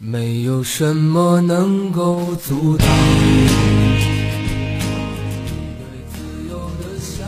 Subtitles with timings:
[0.00, 3.48] 没有什么能够阻挡你
[5.76, 7.26] 对自由的向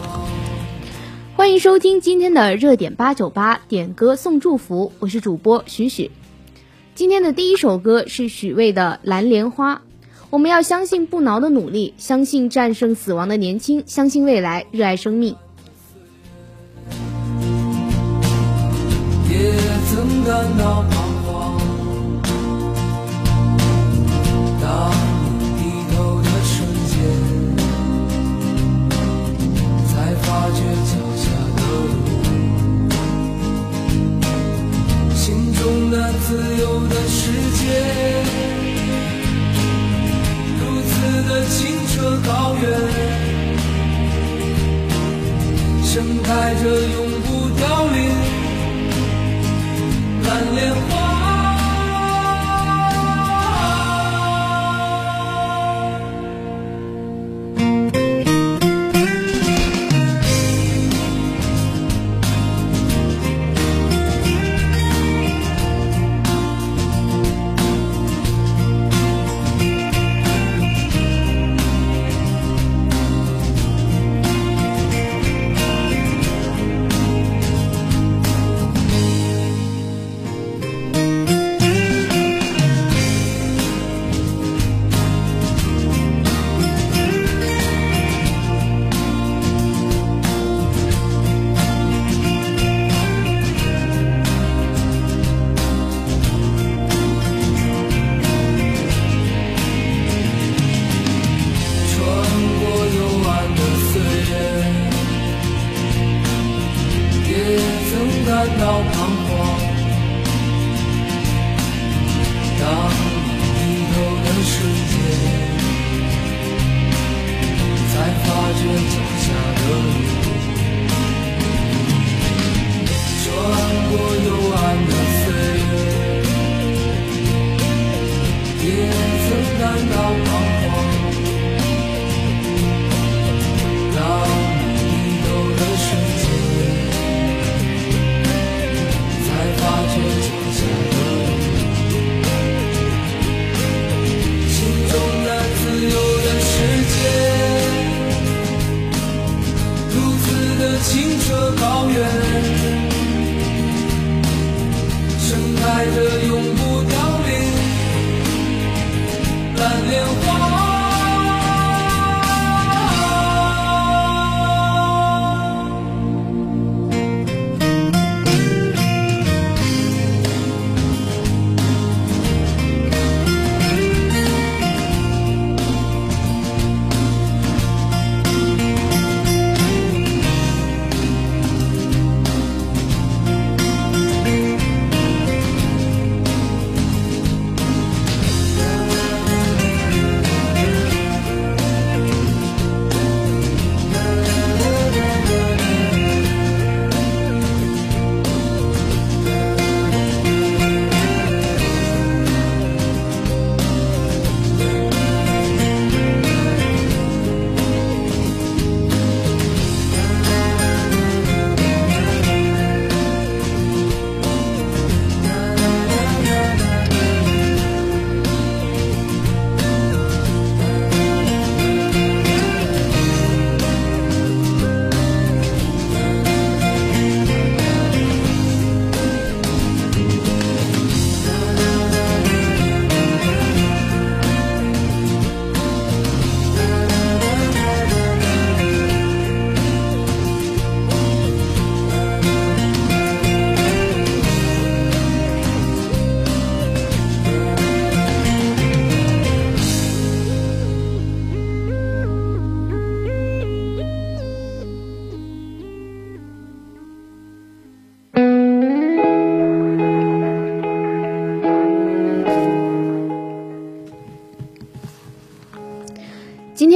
[0.00, 0.26] 往。
[1.36, 6.10] 欢迎收听今天的热点八九八点歌送祝福，我是主播许许。
[6.94, 9.74] 今天的第一首歌是许巍的《蓝莲花》。
[10.30, 15.36] 我们要相信不挠的努力，相信战胜死亡的年轻，相信未来，热爱生命。
[19.30, 19.52] 也
[19.90, 20.82] 曾感到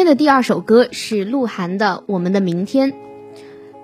[0.02, 2.90] 天的第二首歌是鹿晗的《我们的明天》，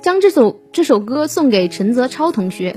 [0.00, 2.74] 将这首这首歌送给陈泽超同学。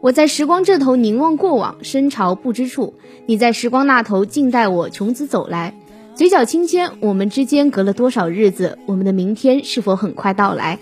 [0.00, 2.94] 我在时光这头凝望过往，深朝不知处；
[3.26, 5.72] 你在时光那头静待我穷子走来。
[6.16, 8.76] 嘴角轻牵，我们之间隔了多少日子？
[8.86, 10.80] 我们的明天是否很快到来？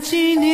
[0.00, 0.49] 纪念。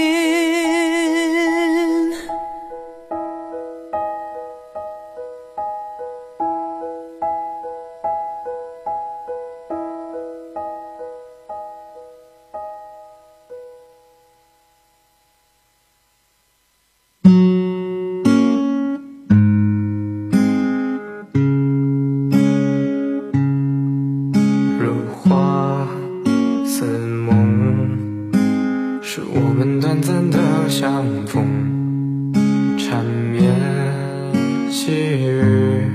[34.77, 35.87] 细雨，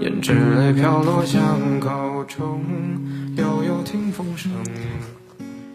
[0.00, 2.60] 胭脂泪飘落巷口中，
[3.36, 4.50] 悠悠听风声。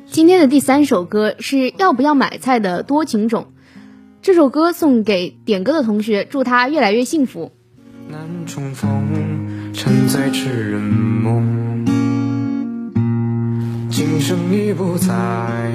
[0.05, 3.53] 今天的第三首歌是要不要买菜的多情种，
[4.21, 7.53] 这首歌送给点歌的同学，祝他越来越幸福。
[8.09, 11.85] 难重逢，沉醉痴人梦，
[13.89, 15.71] 今生已不再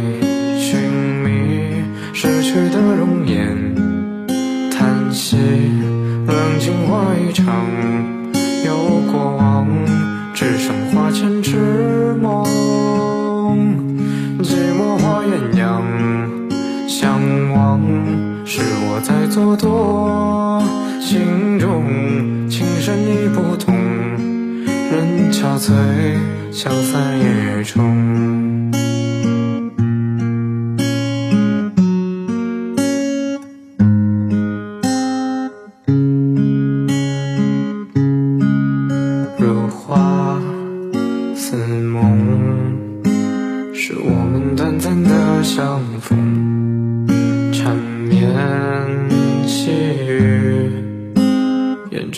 [0.58, 0.78] 寻
[1.24, 5.38] 觅逝去的容颜，叹息。
[6.26, 7.44] 冷静化一场，
[8.64, 8.76] 有
[9.10, 9.66] 过往，
[10.34, 12.44] 只剩花前痴梦。
[14.42, 15.82] 寂寞画鸳鸯，
[16.88, 17.20] 相
[17.52, 17.80] 望
[18.44, 20.62] 是我在做多，
[21.00, 23.74] 心中情深意不同，
[24.64, 25.72] 人憔悴，
[26.52, 28.21] 消散夜中。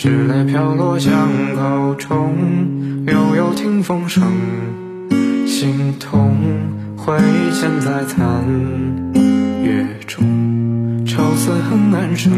[0.05, 1.11] 纸泪飘落巷
[1.55, 2.35] 口中，
[3.07, 4.21] 悠悠听风声，
[5.47, 6.37] 心痛
[6.95, 8.45] 回忆嵌在残
[9.63, 12.31] 月中，愁思恨难生，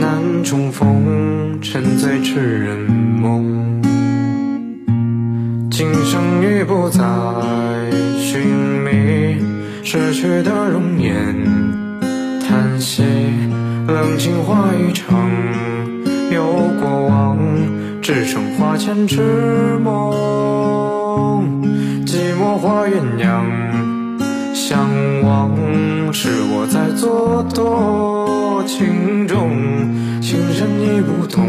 [0.00, 3.82] 难重逢，沉醉痴人梦。
[5.70, 7.02] 今生已不再
[8.16, 8.40] 寻
[8.82, 9.36] 觅
[9.84, 11.36] 逝去的容颜，
[12.48, 13.02] 叹息，
[13.86, 15.14] 冷清化一场。
[16.32, 16.42] 有
[16.80, 17.38] 过往，
[18.02, 20.12] 只剩花前痴梦，
[22.04, 23.44] 寂寞画鸳鸯。
[24.54, 24.78] 相
[25.22, 25.50] 望
[26.12, 29.50] 是我在做多情种，
[30.20, 31.46] 情深已不懂，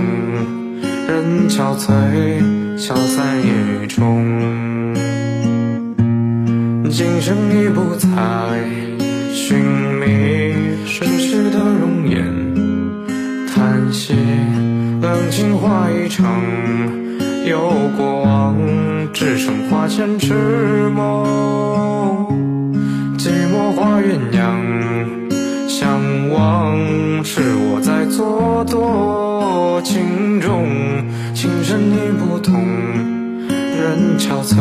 [1.07, 4.93] 人憔悴，消散雨中。
[6.89, 8.07] 今生已不再
[9.33, 9.57] 寻
[9.99, 10.53] 觅，
[10.85, 12.17] 逝去的容颜，
[13.47, 14.13] 叹息。
[15.07, 16.25] 曾情花一场，
[17.45, 18.57] 有过往，
[19.13, 20.33] 只剩花前痴
[20.93, 22.27] 梦，
[23.17, 30.67] 寂寞画鸳鸯相望，是我在做多情种，
[31.33, 32.53] 情深你不懂，
[33.47, 34.57] 人憔悴，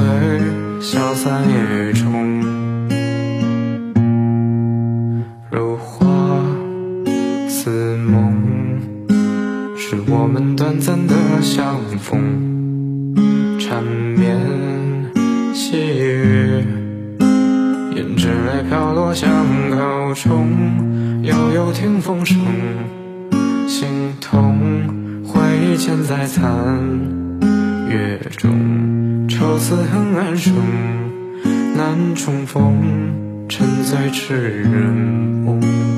[0.80, 2.55] 消散烟雨中。
[22.26, 22.36] 生
[23.68, 24.58] 心痛
[25.24, 27.40] 回忆嵌在残。
[27.88, 30.52] 月中愁思恨暗生
[31.76, 35.95] 难重逢沉醉痴人梦。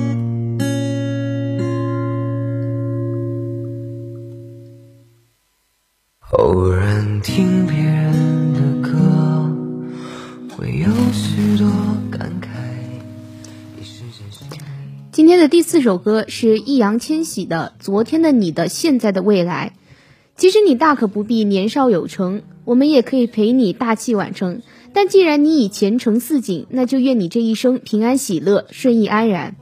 [15.69, 19.75] 四首歌是易烊千玺的《昨天的你的现在的未来》。
[20.35, 24.63] 其实你大可不必年少有成，我们也可以陪你大器晚成。
[24.95, 29.57] 但既然你已前程似锦，那就愿你这一生平安喜乐，顺意安然。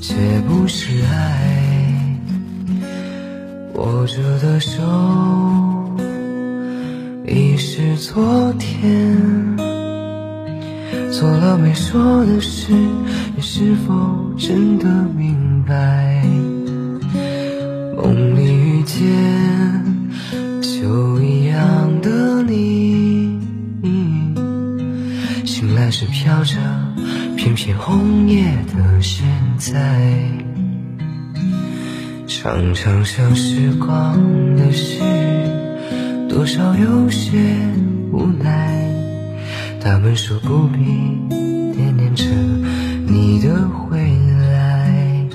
[0.00, 0.16] 且
[0.48, 2.18] 不是爱，
[3.74, 4.82] 握着的手，
[7.28, 9.71] 已是昨天。
[11.10, 12.72] 做了没说的事，
[13.36, 16.24] 你是否真的明白？
[17.96, 19.00] 梦里遇见
[20.60, 23.38] 秋一样的你，
[25.44, 26.56] 醒来时飘着
[27.36, 28.44] 片片红叶
[28.74, 29.24] 的现
[29.56, 30.00] 在，
[32.26, 34.18] 常常想时光
[34.56, 34.98] 的事，
[36.28, 37.38] 多少有些
[38.10, 38.81] 无奈。
[39.84, 40.78] 他们说不必
[41.74, 42.24] 惦念着
[43.04, 45.26] 你的回来，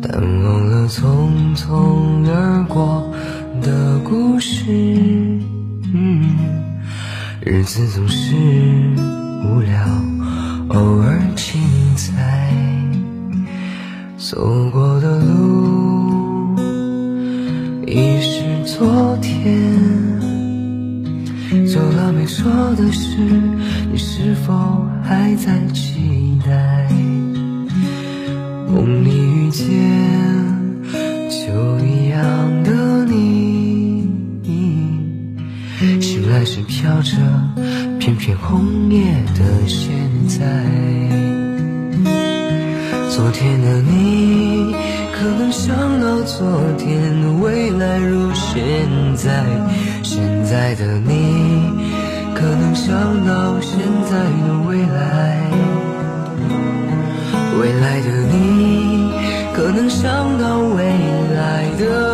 [0.00, 3.06] 但忘了匆匆而过
[3.60, 4.64] 的故事。
[7.42, 8.34] 日子总是
[9.44, 9.86] 无聊，
[10.68, 11.60] 偶尔精
[11.94, 12.50] 彩。
[14.16, 16.56] 走过的路
[17.86, 20.01] 已是昨天。
[22.34, 23.18] 说的是，
[23.90, 26.88] 你是否还在期待？
[28.66, 29.68] 梦里遇见
[31.28, 31.52] 秋
[31.84, 32.18] 一样
[32.64, 34.08] 的你，
[36.00, 37.18] 醒来时飘着
[38.00, 39.92] 片片红叶的现
[40.26, 40.40] 在。
[43.10, 44.74] 昨天的你，
[45.12, 49.44] 可能想到昨天未来如现在。
[50.02, 51.12] 现在的你，
[52.42, 52.90] 可能想
[53.24, 53.78] 到现
[54.10, 55.46] 在的未来；
[57.60, 59.12] 未来的你，
[59.54, 60.82] 可能想到未
[61.36, 62.11] 来的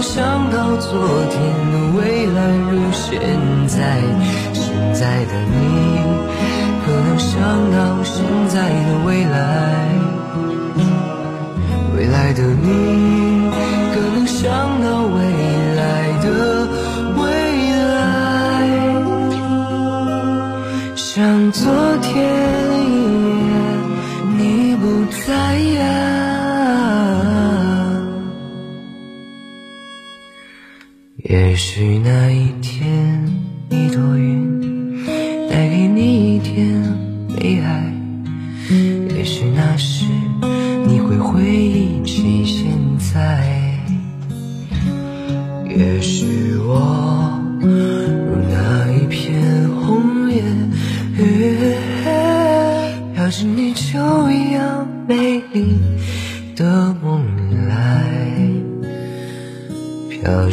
[0.00, 0.98] 想到昨
[1.30, 1.40] 天
[1.72, 2.40] 的未来
[2.70, 3.20] 如现
[3.66, 4.00] 在？
[4.52, 5.56] 现在的你，
[6.84, 7.32] 可能想
[7.72, 9.36] 到现在的未来？
[11.96, 12.97] 未来的你，
[31.28, 33.22] 也许那一天，
[33.68, 35.04] 一朵云
[35.50, 36.82] 带给你一点
[37.36, 37.97] 悲哀。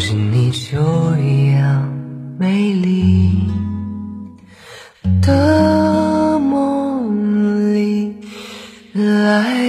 [0.08, 0.78] 是你就
[1.18, 1.92] 一样
[2.38, 3.50] 美丽
[5.20, 8.16] 的梦里
[8.94, 9.66] 来。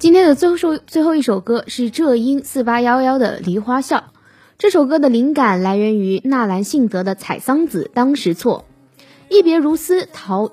[0.00, 3.98] 今天的最后最后一首歌是浙音四八幺幺的《梨花笑》。
[4.60, 8.66] 这首歌的灵感来源于纳兰性德的《采桑子·当时错》，
[9.30, 10.50] 一别如丝桃，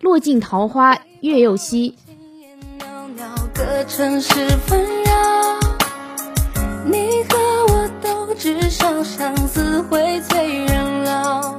[0.00, 1.96] 落尽桃花月又稀。
[2.78, 2.86] 袅
[3.16, 5.58] 袅的城市纷扰，
[6.84, 7.36] 你和
[7.72, 11.58] 我都知晓相思会催人老。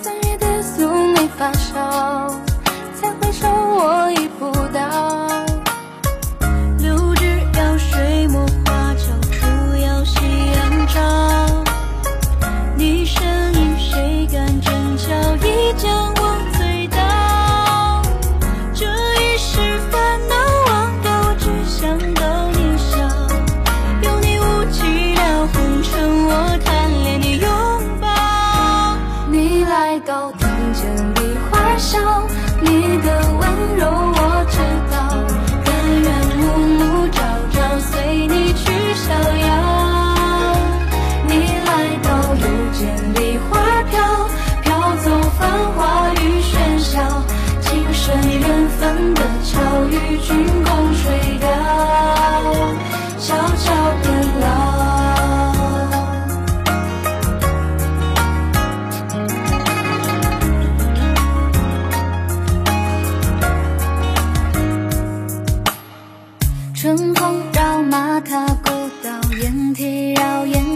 [0.00, 2.34] 三月的宿没发烧，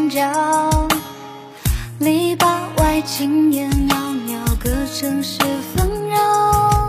[0.09, 0.89] 角，
[1.99, 2.47] 篱笆
[2.79, 3.95] 外轻烟袅
[4.27, 5.39] 袅，隔城市
[5.75, 6.89] 纷扰。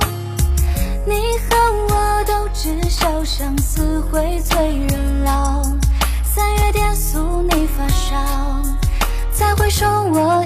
[1.05, 1.15] 你
[1.49, 1.55] 和
[1.89, 5.63] 我都知晓，相思会催人老。
[6.23, 8.15] 三月蝶诉，你发梢，
[9.31, 10.45] 再回首我。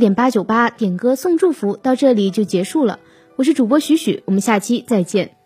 [0.00, 2.98] 点八九八点歌送祝福到这里就结束了。
[3.36, 5.39] 我是主播许许我们下期再见。